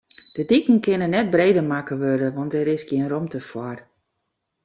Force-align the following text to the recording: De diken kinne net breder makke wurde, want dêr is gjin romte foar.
De 0.35 0.43
diken 0.51 0.77
kinne 0.85 1.07
net 1.13 1.27
breder 1.35 1.65
makke 1.71 1.95
wurde, 2.01 2.27
want 2.35 2.51
dêr 2.53 2.69
is 2.75 2.83
gjin 2.87 3.09
romte 3.11 3.39
foar. 3.49 3.79